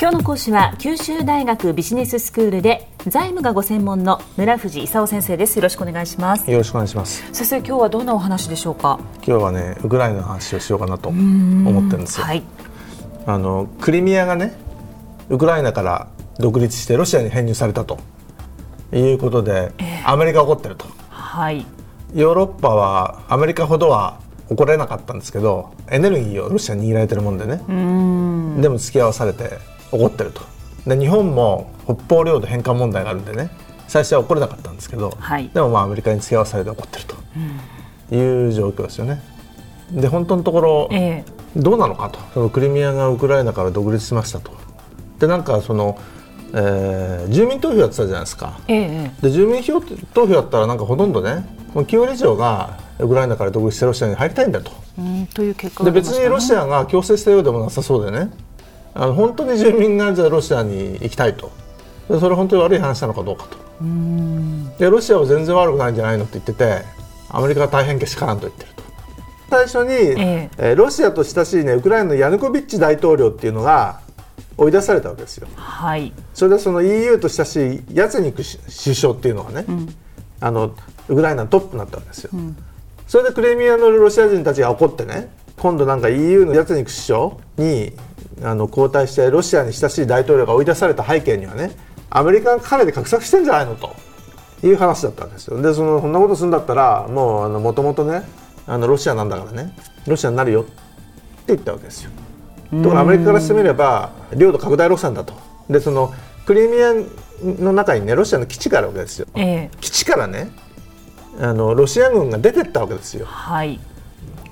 [0.00, 5.56] 今日の講師は九州大学ビジネススクールで財務がご専門の村藤勲先生です。
[5.56, 6.48] よろしくお願いします。
[6.48, 7.24] よろしくお願いします。
[7.32, 9.00] 先生今日はどんなお話でしょうか？
[9.26, 12.44] 今日はねウクライナの話をしようかなと思ってるんですよ、はい、
[13.26, 14.56] あのクリミアがね
[15.30, 16.06] ウクライナから
[16.38, 17.98] 独立してロシアに編入されたと
[18.92, 21.66] いうことで、えー、アメリカ怒ってると、はい、
[22.14, 27.56] ヨーロッパはアメリカほどは怒れなかったんですけどエネルギーをロシアに握られてるもんでね。
[28.62, 29.58] でも付き合わされて
[29.92, 30.42] 怒ってると。
[30.86, 33.50] で日本も北方領土返還問題があるんでね。
[33.86, 37.16] 最初は怒れなかったんですけど、はい、でもまあアメリカに付き合わされて怒ってると。
[38.10, 39.20] いう状況ですよね。
[39.92, 42.18] で本当のところ、えー、どうなのかと。
[42.34, 44.52] そのクリミアがウクライナから独立しましたと。
[45.18, 45.98] でなんかその
[46.54, 49.80] えー、住民投票やってたじゃないですか、えで住民票
[50.14, 51.44] 投票やったらなんかほとんどね
[51.74, 54.72] 9割以上がウクライナから独立してロシアに入りたいんだと。
[55.34, 58.30] という結果、ね、で別にロシアが強制したようでもなさそうでね
[58.94, 61.50] あの本当に住民がじゃロシアに行きたいと。
[62.08, 63.58] でそれ本当に悪い話なのかどうかと。
[64.78, 66.82] でロシアは全然悪くないんじゃないのって言ってて
[67.30, 68.82] アメリカが大変けしからんと言ってると。
[69.50, 70.74] 最初に、ええ。
[70.74, 74.00] ロシアと親しい、ね、ウクライナのヤヌコビッチ大統領っていうのが
[74.58, 75.48] 追い出されたわけですよ。
[75.54, 79.94] はい、それでその EU と親しいヤツニク首相っていうのがね、うん、
[80.40, 80.74] あの
[81.08, 82.30] ウクライナのトップになったわけですよ。
[82.34, 82.56] うん、
[83.06, 87.92] それでクレミアのロシア人たちが怒ってね今度なんか EU のヤツニク首相に
[88.42, 91.70] あの交代してロシアに親しい大統領が追い出された背景にはね
[92.10, 93.94] アメリカが彼で画策してんじゃないのと
[94.62, 98.22] いう話だったんですよでそのそんなことするんだったらもうもともとね
[98.66, 99.74] あのロシアなんだからね
[100.06, 100.72] ロシアになるよって
[101.48, 102.10] 言ったわけですよ。
[102.70, 105.32] ところアメリカからしてみれば領土拡大路線だと
[105.70, 106.12] でその
[106.44, 106.92] クリミア
[107.62, 109.26] の中にねロシアの基地があるわけですよ。
[109.34, 110.50] え基地からね
[111.40, 113.26] あのロシア軍が出てったわけですよ。
[113.26, 113.80] はい、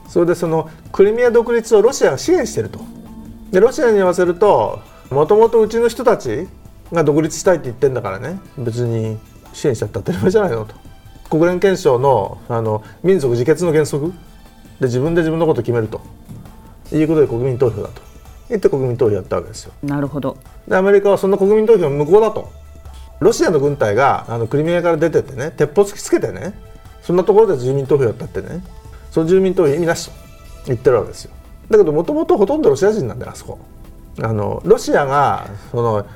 [0.08, 2.80] それでそのクリミア独立をロシアが支援していると。
[3.56, 6.46] でロシアに言わせるともともとうちの人たち
[6.92, 8.38] が独立したいって言ってんだからね。
[8.58, 9.16] 別に
[9.54, 10.74] 支援しちゃった当たり前じゃないのと。
[11.30, 14.12] 国連憲章のあの民族自決の原則。
[14.78, 16.02] で自分で自分のことを決めると。
[16.92, 18.02] いうことで国民投票だと。
[18.50, 19.72] 言って国民投票やったわけですよ。
[19.82, 20.36] なるほど。
[20.68, 22.52] でアメリカはその国民投票無効だと。
[23.20, 26.52] ロシアの軍隊があのクリミアから出てってね鉄砲突きつけてね
[27.00, 28.62] そんなところで住民投票やったってね
[29.10, 30.12] その住民投票意味なしと
[30.66, 31.35] 言ってるわけですよ
[31.70, 33.58] だけどもともとほとんどロシア人なんだよあそこ。
[34.22, 36.06] あのロシアがその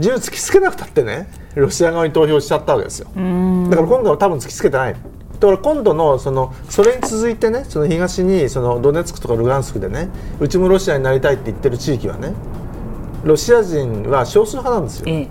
[0.00, 3.06] 銃突きつけなくたってねロシア側に投票しちゃったわけですよ。
[3.06, 4.94] だから今度は多分突きつけてない。
[4.94, 10.08] だから今度のそのそれに続いてねその東にそのドネツクとかルガンスクでね
[10.40, 12.32] うちもロシアになりたいって言ってる地域はね
[13.22, 15.28] ロシア人は少数派なんですよ、ええ、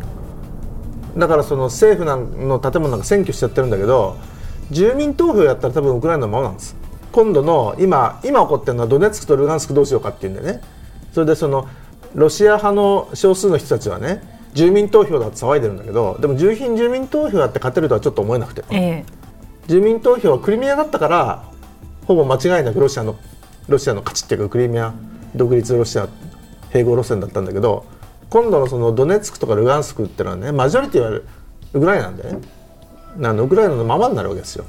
[1.17, 4.17] だからその政府の建物なんか占拠しちゃってるんだけど
[4.69, 6.75] 住民投票やったら多分ウクライナのままなんです
[7.15, 10.59] 今度の今今起こってるのはドネツクとルガンスクどうしようかっていうんでね。
[11.13, 11.69] それでその
[12.13, 14.21] ロシア派の少数の人たちはね
[14.53, 19.05] 住民投票だって騒いでるんだけどでも住品住民投票やって勝てるとはちょっと思えなくて、え
[19.67, 21.45] 住民投票はクリミアだったから
[22.05, 23.15] ほぼ間違いなくロシアの
[23.69, 24.93] ロシアの勝ちっていうかクリミア
[25.35, 26.09] 独立ロシア
[26.71, 27.85] 併合路線だったんだけど
[28.29, 32.39] 今度のそのドネツクとかルガンスクっていうのはねマジョリティはウクライナなんでね。
[33.23, 34.65] あのウクライナのままになるわけですよ。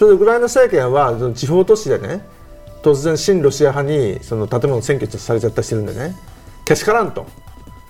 [0.00, 2.24] それでウクライナ政権はその地方都市でね
[2.82, 6.16] 突然親ロシア派にその建物占拠されちゃったりしてるんでね
[6.64, 7.26] けしからんと。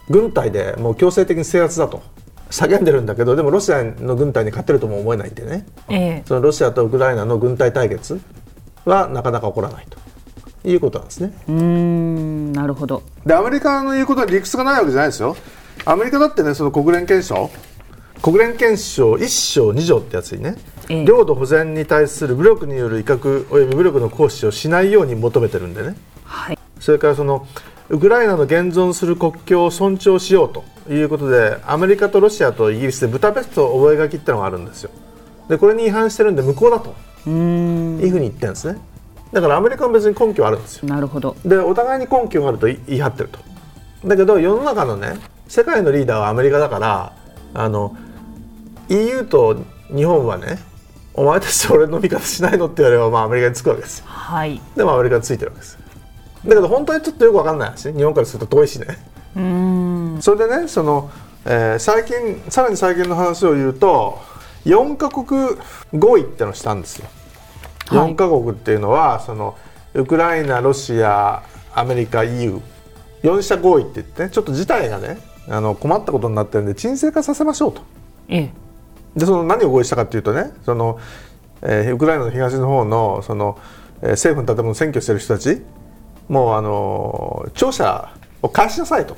[0.09, 2.03] 軍隊でもう強制的に制圧だと。
[2.51, 8.21] 叫んでるんだけどでもロシアの軍隊に勝てるとも思えないんでね、ええ、そのロシアとウクライナの軍隊対決
[8.85, 9.97] はなかなか起こらないと。
[10.69, 11.33] いうことなんですね。
[11.49, 13.05] うんなるほど。
[13.25, 15.37] でアメリカの言うことは理屈がないわけじゃないですよ。
[15.85, 17.49] アメリカだってねその国連憲章。
[18.21, 20.57] 国連憲章1章2条ってやつにね
[21.05, 27.47] 領土保全に対する武力による威嚇および武力の行使をしないように求めてるんでね、はい、それからその
[27.89, 34.91] ウクライナの現存する国境を尊重しようということでアメリカとロシアとイギリスでブタペスト覚書ってのがあるんですよ。
[35.49, 36.95] でこれに違反してるんで無効だと。
[37.27, 38.81] いうふうに言ってるんですね。
[39.33, 40.89] だからアメリカは別に根拠あるんですよ。
[40.89, 41.37] なるほど。
[41.45, 43.39] でお互いに根拠があると言い張ってると。
[44.05, 47.13] だけど世の中のね世界のリーダーはアメリカだから
[47.53, 47.97] あの
[48.89, 49.57] EU と
[49.95, 50.59] 日本はね
[51.15, 55.79] お前たち俺の味方しないのって言われれば、まあ、アメリカにつくわけですよ、はい、でもアメリカについてるわけです。
[56.45, 58.87] だけど本当にちょっとよく分かんないし日本からすると遠いしね。
[59.37, 60.19] うん。
[60.23, 61.11] それでねその、
[61.45, 64.19] えー、最近さらに最近の話を言うと
[64.65, 65.57] 4か国
[65.93, 67.09] 合意ってのをしたんですよ、
[67.89, 69.57] はい、4か国っていうのはその
[69.95, 71.43] ウクライナロシア
[71.75, 75.19] アメリカ EU4 者合意って言ってねちょっと事態がね
[75.49, 77.83] あの困ったことになってるんで沈静化させましょうと。
[78.29, 78.70] ええ
[79.17, 80.99] でその何を合意したかというとねその、
[81.63, 83.59] えー、ウクライナの東の方のその、
[84.03, 85.63] えー、政府の建物を占拠している人たち
[86.29, 89.17] もうあの庁舎を返しなさいと。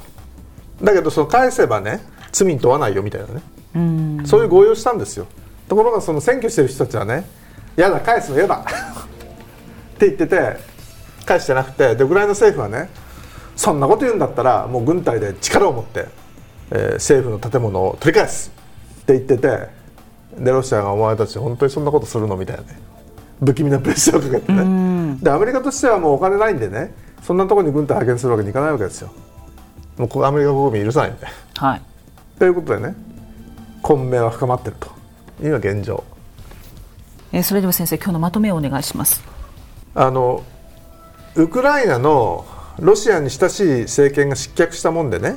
[0.82, 2.00] だけどその返せばね
[2.32, 3.42] 罪に問わないよみたいなね。
[3.74, 4.26] うん。
[4.26, 5.26] そういう合意をしたんですよ。
[5.68, 7.26] ところがその選挙してる人たちはね
[7.76, 10.56] 「やだ返すのやだ」って言ってて
[11.24, 12.90] 返してなくてでウクライナ政府はね
[13.56, 16.06] そんなこと言うんだったらもう軍隊で力を持って、
[16.70, 18.50] えー政府の建物を取り返す
[19.02, 19.68] って言ってて
[20.38, 22.36] でロシアがお前たち本当にそんなことするの？
[22.36, 22.78] みたいなね。
[23.44, 25.18] 不気味なプレッシャーをかけてね。
[25.20, 26.94] でアメリカとしてはもうお金ないんでね。
[27.22, 29.12] そんなところに軍隊派遣するわけにいかないわけですよ。
[29.96, 31.26] もうアメリカ国民許さないんで。
[31.56, 31.82] はい。
[32.38, 32.94] ということでね
[33.82, 34.88] 混迷は深まってると
[35.42, 36.02] いうのが現状。
[37.32, 39.22] えーそれでは先生今日のまとめをお願いします。
[39.94, 40.42] あの
[41.34, 42.44] ウクライナの
[42.78, 45.36] ロシアに親しい政権が失脚したもんでね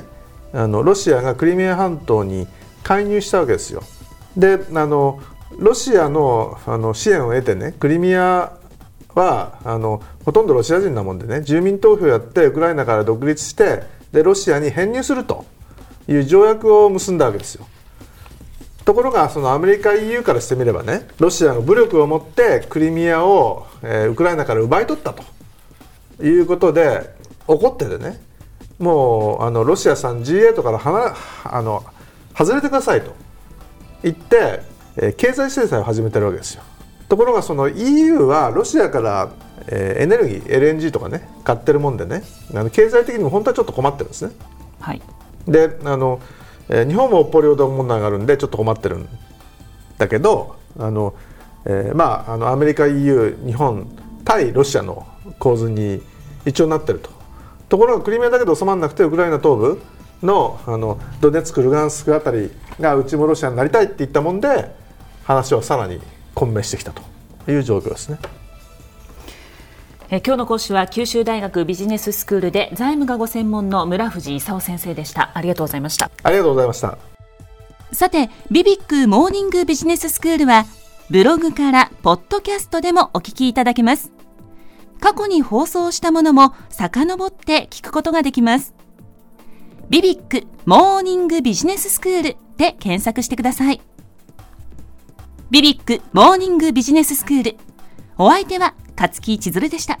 [0.52, 2.46] あのロシアがクリミア半島に
[2.82, 3.82] 介入したわけですよ。
[4.36, 5.20] であの
[5.58, 8.58] ロシアのあの支援を得てねクリミア
[9.14, 15.46] はあのほとんどロシア人なもんでね住民投票やってウクライナから独立してでロシアに編入すると
[16.08, 17.66] いう条約を結んだわけですよ。
[18.84, 25.24] ところがそのアメリカ EU からしてみればねロシアが武力を持ってクリミアを、えーウクライナから奪い取ったと
[26.24, 27.16] いうことで
[27.48, 28.20] 怒っててね
[28.78, 31.84] もうあのロシアさん G8 からはなあの
[32.36, 33.12] 外れてくださいと
[34.02, 34.62] 言って、
[34.96, 36.62] えー経済制裁を始めてるわけですよ。
[37.08, 39.30] ところがその EU はロシアから、
[39.68, 42.22] えーエネルギー LNG とかね買ってるもんでね
[42.54, 44.32] あの経済的にも本当はちょっと困ってるんですね。
[44.80, 45.02] はい
[45.46, 46.20] であの、
[46.68, 49.08] えー日本も北方領土問題があるんでちょっと困ってるん
[49.98, 51.14] だけどあの、
[51.64, 53.86] えーまああのアメリカ EU 日本
[54.24, 55.06] 対ロシアの
[55.38, 56.02] 構図に
[56.44, 57.10] 一応なってると
[57.68, 59.80] ところがクリミアだけで収まらなくてウクライナ東部
[60.22, 64.74] のあのドネツクルガンスクあたりがうちもロシアになりたいって言ったもんで
[65.24, 66.00] 話はさらに
[66.34, 67.02] 混迷してきたと
[67.50, 68.18] いう状況ですね。
[70.08, 77.16] えー今日の講師は九州大学ビジネススクールで財務がご専門の村藤勲先生でしたありがとうございましたありがとうございました。
[77.92, 80.66] さて、ビビックモーニングビジネススクールは、
[81.08, 84.12] ブログからポッドキャストでもお聞きいただけます。
[85.00, 88.75] 過去に放送したものも遡って聞くことができます。
[89.88, 93.80] ビビックモーニングビジネススクールで検索してください。
[95.48, 97.56] ビビックモーニングビジネススクール。
[98.18, 100.00] お相手は勝木千鶴でした。